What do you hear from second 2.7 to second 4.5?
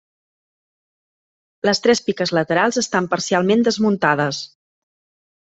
estan parcialment desmuntades.